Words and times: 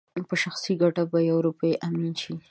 په 0.29 0.35
شخصي 0.43 0.73
ګټه 0.81 1.03
په 1.11 1.17
يوه 1.29 1.41
روپۍ 1.47 1.71
امين 1.87 2.13
شي 2.21 2.33